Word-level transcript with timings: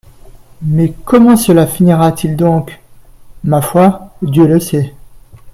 »Mais, 0.63 0.95
comment 1.05 1.37
cela 1.37 1.67
finira-t-il 1.67 2.35
donc? 2.35 2.81
»Ma 3.43 3.61
foi, 3.61 4.15
Dieu 4.23 4.47
le 4.47 4.59
sait. 4.59 4.95